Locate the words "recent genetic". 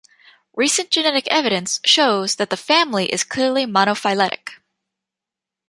0.55-1.27